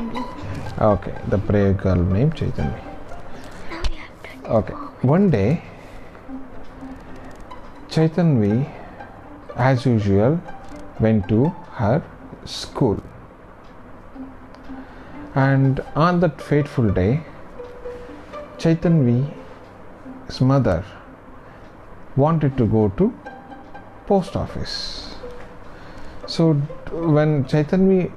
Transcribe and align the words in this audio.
Chaitanvi. 0.00 0.80
Okay, 0.80 1.14
the 1.28 1.38
brave 1.38 1.76
girl 1.78 1.96
named 1.96 2.36
to 2.36 2.44
Okay, 4.46 4.74
one 5.02 5.30
day, 5.30 5.62
Chaitanvi, 7.88 8.68
as 9.56 9.86
usual, 9.86 10.40
went 10.98 11.28
to 11.28 11.48
her 11.72 12.02
school. 12.44 13.02
And 15.34 15.80
on 15.94 16.20
that 16.20 16.40
fateful 16.40 16.90
day, 16.90 17.20
Chaitanvi's 18.58 20.40
mother 20.40 20.84
wanted 22.16 22.56
to 22.56 22.66
go 22.66 22.88
to 22.96 23.12
post 24.06 24.34
office. 24.34 25.14
So 26.26 26.54
when 26.92 27.44
Chaitanvi 27.44 28.10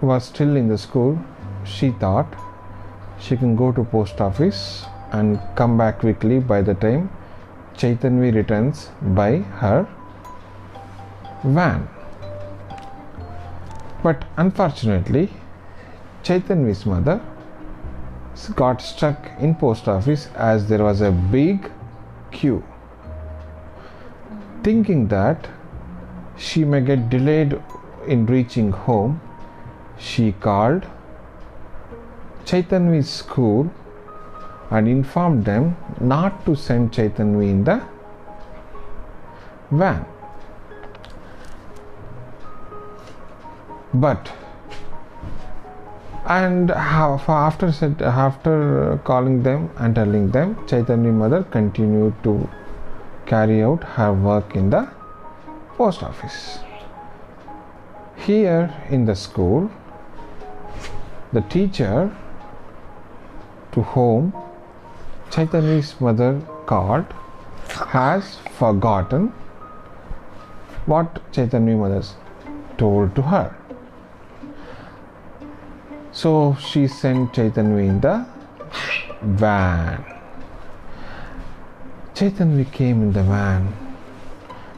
was 0.00 0.24
still 0.24 0.56
in 0.56 0.68
the 0.68 0.78
school, 0.78 1.18
she 1.64 1.90
thought 1.90 2.26
she 3.18 3.36
can 3.36 3.56
go 3.56 3.72
to 3.72 3.84
post 3.84 4.20
office 4.20 4.84
and 5.12 5.40
come 5.54 5.78
back 5.78 6.00
quickly 6.00 6.38
by 6.38 6.60
the 6.62 6.74
time 6.74 7.10
Chaitanvi 7.76 8.34
returns 8.34 8.90
by 9.02 9.38
her 9.60 9.86
van. 11.44 11.88
But 14.02 14.24
unfortunately, 14.36 15.30
Chaitanvi's 16.22 16.86
mother 16.86 17.20
got 18.54 18.82
stuck 18.82 19.30
in 19.40 19.54
post 19.54 19.88
office 19.88 20.28
as 20.36 20.68
there 20.68 20.84
was 20.84 21.00
a 21.00 21.10
big 21.10 21.70
queue. 22.30 22.62
Thinking 24.62 25.08
that 25.08 25.48
she 26.36 26.64
may 26.64 26.80
get 26.80 27.08
delayed 27.08 27.60
in 28.06 28.26
reaching 28.26 28.70
home, 28.70 29.20
she 29.98 30.32
called 30.32 30.86
Chaitanvi's 32.44 33.08
school 33.08 33.70
and 34.70 34.88
informed 34.88 35.44
them 35.44 35.76
not 36.00 36.44
to 36.46 36.54
send 36.54 36.92
Chaitanvi 36.92 37.50
in 37.50 37.64
the 37.64 37.82
van. 39.70 40.04
But 43.94 44.32
and 46.26 46.70
after 46.72 47.72
after 48.04 49.00
calling 49.04 49.42
them 49.44 49.70
and 49.78 49.94
telling 49.94 50.30
them, 50.30 50.56
Chaitanvi 50.66 51.12
mother 51.12 51.44
continued 51.44 52.14
to 52.24 52.48
carry 53.26 53.62
out 53.62 53.84
her 53.84 54.12
work 54.12 54.56
in 54.56 54.70
the 54.70 54.88
post 55.76 56.02
office. 56.02 56.58
Here 58.16 58.74
in 58.90 59.04
the 59.04 59.14
school, 59.14 59.70
the 61.36 61.42
teacher 61.52 62.10
to 63.72 63.82
whom 63.94 64.32
Chaitanvi's 65.30 65.90
mother 66.00 66.30
called 66.64 67.12
has 67.94 68.36
forgotten 68.58 69.26
what 70.92 71.20
Chaitanvi 71.32 71.74
mother 71.78 72.02
told 72.78 73.14
to 73.16 73.22
her. 73.32 73.54
So 76.12 76.56
she 76.68 76.86
sent 76.88 77.34
Chaitanvi 77.34 77.88
in 77.88 78.00
the 78.00 78.14
van. 79.20 80.04
Chaitanvi 82.14 82.72
came 82.72 83.02
in 83.02 83.12
the 83.12 83.24
van. 83.24 83.74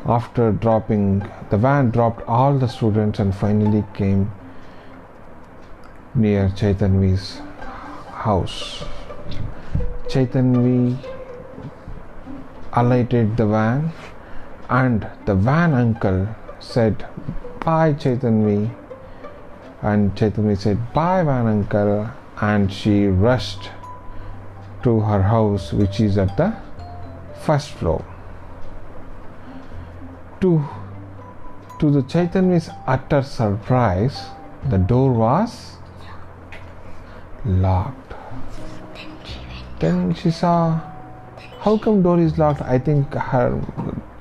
After 0.06 0.51
dropping, 0.51 1.06
the 1.51 1.56
van 1.56 1.91
dropped 1.91 2.27
all 2.27 2.59
the 2.59 2.67
students 2.67 3.20
and 3.20 3.33
finally 3.45 3.84
came 3.95 4.33
near 6.19 6.48
Chaitanvi's 6.48 7.41
house. 8.11 8.84
Chaitanvi 10.08 10.98
alighted 12.73 13.36
the 13.36 13.46
van 13.46 13.92
and 14.68 15.07
the 15.27 15.34
van 15.34 15.74
uncle 15.74 16.28
said, 16.58 17.07
Bye, 17.64 17.92
Chaitanvi. 17.92 18.74
And 19.83 20.14
Chaitanvi 20.17 20.58
said, 20.58 20.92
Bye, 20.92 21.23
van 21.23 21.46
uncle. 21.46 22.11
And 22.40 22.73
she 22.73 23.07
rushed 23.07 23.70
to 24.83 25.01
her 25.01 25.23
house, 25.23 25.73
which 25.73 26.01
is 26.01 26.18
at 26.18 26.36
the 26.36 26.55
first 27.40 27.70
floor. 27.70 28.05
To, 30.40 30.64
to 31.80 31.90
the 31.90 32.02
Chaitanvi's 32.02 32.70
utter 32.86 33.23
surprise, 33.23 34.27
the 34.68 34.78
door 34.78 35.12
was 35.12 35.77
locked. 37.48 38.14
Then 39.81 40.14
she 40.14 40.31
saw, 40.31 40.81
how 41.61 41.79
come 41.79 42.03
door 42.03 42.19
is 42.20 42.39
locked? 42.39 42.63
I 42.63 42.79
think 42.79 43.14
her, 43.14 43.61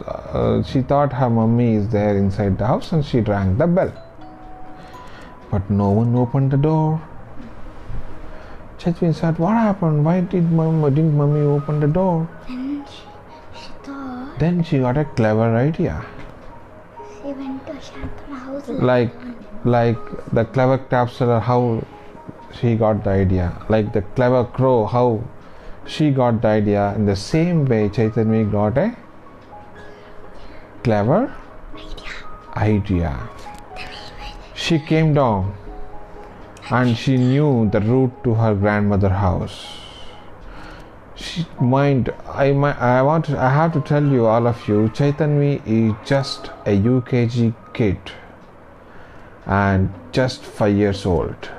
uh, 0.06 0.64
she 0.64 0.82
thought 0.82 1.14
her 1.14 1.30
mummy 1.30 1.76
is 1.76 1.90
there 1.90 2.16
inside 2.16 2.58
the 2.58 2.66
house 2.66 2.92
and 2.92 3.06
she 3.06 3.20
rang 3.22 3.58
the 3.58 3.68
bell. 3.68 3.92
But 5.52 5.70
no 5.70 5.92
one 5.92 6.16
opened 6.16 6.52
the 6.52 6.58
door. 6.58 7.02
Chaitanvi 8.78 9.16
said, 9.16 9.40
what 9.40 9.54
happened? 9.54 10.06
Why 10.06 10.22
did 10.22 10.52
mom, 10.52 10.82
didn't 10.94 11.18
mummy 11.18 11.42
open 11.42 11.80
the 11.80 11.88
door? 11.88 12.30
Then 12.48 12.86
she, 12.88 13.60
she 13.60 13.70
thought 13.84 14.40
Then 14.40 14.64
she 14.64 14.80
got 14.80 14.98
a 14.98 15.06
clever 15.06 15.56
idea. 15.56 16.06
she 17.22 17.32
went 17.34 17.66
to 17.66 17.74
Shantana 17.74 18.38
house. 18.38 18.70
Like, 18.70 19.14
like 19.66 19.98
the 20.32 20.46
clever 20.46 20.78
capsuler, 20.78 21.42
how 21.42 21.84
she 22.53 22.75
got 22.75 23.03
the 23.03 23.09
idea. 23.09 23.66
Like 23.69 23.94
the 23.94 24.02
clever 24.02 24.44
crow, 24.44 24.85
how 24.85 25.24
she 25.85 26.12
got 26.12 26.41
the 26.41 26.47
idea. 26.47 26.94
In 26.96 27.06
the 27.06 27.16
same 27.16 27.66
way, 27.66 27.90
Chaitanya 27.90 28.46
got 28.46 28.78
a 28.78 28.96
clever 30.84 31.34
idea. 32.56 33.30
She 34.53 34.80
came 34.80 35.13
down 35.13 35.56
and 36.69 36.97
she 36.97 37.18
knew 37.18 37.69
the 37.69 37.80
route 37.80 38.24
to 38.24 38.34
her 38.34 38.53
grandmother 38.53 39.09
house. 39.09 39.78
She, 41.16 41.46
mind, 41.59 42.13
I, 42.28 42.50
I 42.50 43.02
want, 43.02 43.25
to, 43.25 43.40
I 43.40 43.50
have 43.50 43.74
to 43.74 43.81
tell 43.81 44.03
you, 44.03 44.25
all 44.25 44.46
of 44.47 44.68
you, 44.68 44.90
Chaitanya 44.90 45.62
is 45.66 45.94
just 46.06 46.47
a 46.66 46.78
UKG 46.78 47.56
kid 47.74 47.97
and 49.46 49.94
just 50.12 50.44
five 50.44 50.75
years 50.75 51.06
old. 51.06 51.50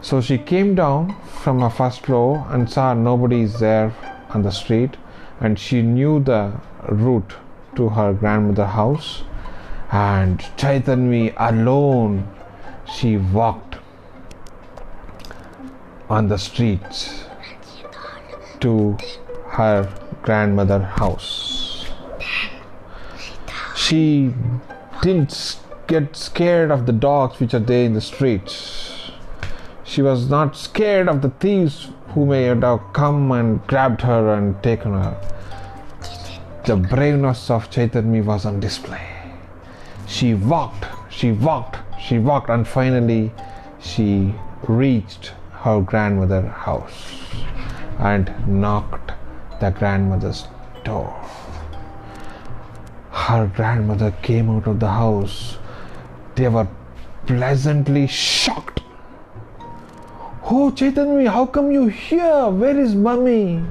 So 0.00 0.20
she 0.20 0.38
came 0.38 0.74
down 0.74 1.16
from 1.24 1.60
her 1.60 1.70
first 1.70 2.06
floor 2.06 2.46
and 2.50 2.70
saw 2.70 2.94
nobody 2.94 3.42
is 3.42 3.58
there 3.58 3.94
on 4.30 4.42
the 4.42 4.52
street, 4.52 4.96
and 5.40 5.58
she 5.58 5.82
knew 5.82 6.20
the 6.22 6.52
route 6.88 7.34
to 7.76 7.90
her 7.90 8.12
grandmother 8.12 8.66
house. 8.66 9.22
And 9.90 10.44
Chaitanya 10.56 11.32
alone, 11.36 12.28
she 12.86 13.16
walked 13.16 13.76
on 16.08 16.28
the 16.28 16.38
streets 16.38 17.24
to 18.60 18.96
her 19.48 19.92
grandmother 20.22 20.80
house. 20.80 21.86
She 23.76 24.34
didn't 25.02 25.58
get 25.86 26.16
scared 26.16 26.70
of 26.70 26.86
the 26.86 26.92
dogs 26.92 27.40
which 27.40 27.54
are 27.54 27.58
there 27.58 27.84
in 27.84 27.94
the 27.94 28.00
streets. 28.00 28.77
She 29.98 30.02
was 30.02 30.30
not 30.30 30.56
scared 30.56 31.08
of 31.08 31.22
the 31.22 31.30
thieves 31.40 31.88
who 32.10 32.24
may 32.24 32.44
have 32.44 32.62
come 32.92 33.32
and 33.32 33.66
grabbed 33.66 34.02
her 34.02 34.32
and 34.32 34.62
taken 34.62 34.92
her. 34.92 35.16
The 36.66 36.76
braveness 36.76 37.50
of 37.50 37.68
Chaitanya 37.68 38.22
was 38.22 38.46
on 38.46 38.60
display. 38.60 39.08
She 40.06 40.34
walked, 40.34 40.86
she 41.10 41.32
walked, 41.32 41.78
she 42.00 42.20
walked, 42.20 42.48
and 42.48 42.64
finally 42.64 43.32
she 43.80 44.36
reached 44.68 45.32
her 45.64 45.80
grandmother's 45.80 46.52
house 46.52 47.20
and 47.98 48.32
knocked 48.46 49.10
the 49.58 49.70
grandmother's 49.70 50.46
door. 50.84 51.10
Her 53.10 53.50
grandmother 53.52 54.12
came 54.22 54.48
out 54.48 54.68
of 54.68 54.78
the 54.78 54.92
house. 54.92 55.58
They 56.36 56.46
were 56.46 56.68
pleasantly 57.26 58.06
shocked. 58.06 58.77
Oh, 60.50 60.70
Chaitanya, 60.70 61.30
how 61.30 61.44
come 61.44 61.70
you 61.70 61.88
here? 61.88 62.48
Where 62.48 62.80
is 62.80 62.94
mummy? 62.94 63.62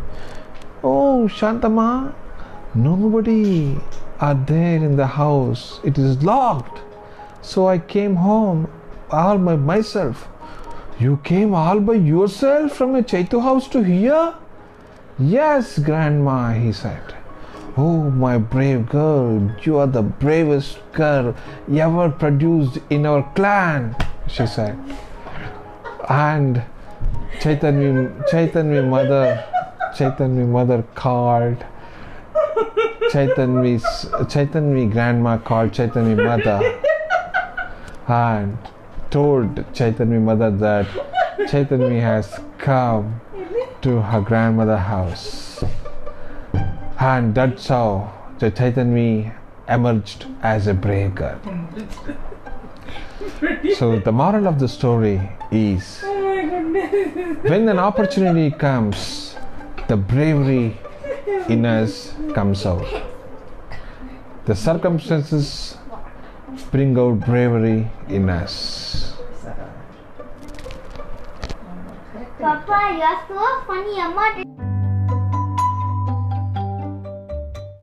Oh, 0.84 1.28
Shantama, 1.28 2.14
nobody 2.76 3.76
are 4.20 4.36
there 4.36 4.76
in 4.76 4.96
the 4.96 5.08
house. 5.08 5.80
It 5.84 5.98
is 5.98 6.22
locked. 6.22 6.82
So 7.42 7.68
I 7.68 7.80
came 7.80 8.18
home 8.18 8.70
all 9.10 9.40
by 9.40 9.56
myself. 9.56 10.28
You 11.00 11.20
came 11.24 11.56
all 11.56 11.80
by 11.80 11.94
yourself 11.94 12.74
from 12.74 12.94
a 12.94 13.02
Chaitu 13.02 13.42
house 13.42 13.68
to 13.70 13.82
here? 13.82 14.36
Yes, 15.18 15.80
Grandma, 15.80 16.54
he 16.54 16.72
said. 16.72 17.16
Oh, 17.76 18.12
my 18.12 18.38
brave 18.38 18.88
girl, 18.88 19.52
you 19.64 19.80
are 19.80 19.88
the 19.88 20.04
bravest 20.04 20.78
girl 20.92 21.36
ever 21.76 22.12
produced 22.12 22.78
in 22.92 23.08
our 23.08 23.24
clan, 23.34 23.96
she 24.28 24.46
said. 24.46 24.78
And 26.10 26.64
Chaitanya, 27.42 28.24
Chaitanya 28.30 28.82
mother, 28.84 29.44
Chaitanya 29.96 30.46
mother 30.46 30.84
called 30.96 31.64
Chaitanya's 33.12 34.10
Chaitanya 34.30 34.86
grandma 34.88 35.38
called 35.38 35.74
Chaitanya 35.74 36.16
mother 36.16 36.80
and 38.08 38.58
told 39.10 39.74
Chaitanya 39.74 40.20
mother 40.20 40.52
that 40.52 40.88
Chaitanya 41.50 42.02
has 42.02 42.40
come 42.58 43.22
to 43.82 44.02
her 44.02 44.22
grandmother 44.22 44.78
house 44.78 45.64
and 47.00 47.36
that's 47.36 47.68
how 47.68 48.14
the 48.40 48.52
Chaitanya 48.52 49.34
emerged 49.70 50.26
as 50.42 50.68
a 50.68 50.74
brave 50.74 51.16
girl. 51.16 51.40
So 53.76 54.00
the 54.00 54.12
moral 54.12 54.48
of 54.48 54.60
the 54.60 54.68
story 54.68 55.20
is 55.52 56.02
Oh 56.04 56.14
my 56.24 56.42
goodness. 56.44 57.44
when 57.50 57.68
an 57.70 57.80
opportunity 57.80 58.52
comes, 58.52 59.36
the 59.88 59.98
bravery 59.98 60.78
in 61.50 61.66
us 61.66 62.14
comes 62.34 62.66
out. 62.66 62.86
The 64.46 64.56
circumstances 64.56 65.78
bring 66.72 66.98
out 66.98 67.20
bravery 67.26 67.90
in 68.08 68.30
us. 68.30 69.16
Papa, 72.40 72.94
you 72.96 73.02
are 73.02 73.22
so 73.28 73.66
funny. 73.66 74.00
Amma 74.00 74.67